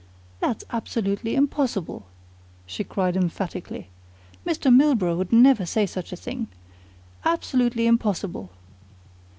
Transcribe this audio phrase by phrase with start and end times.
[0.39, 2.07] "That's absolutely impossible!"
[2.65, 3.89] she cried emphatically.
[4.43, 4.75] "Mr.
[4.75, 6.47] Milburgh would never say such a thing.
[7.23, 8.49] Absolutely impossible!"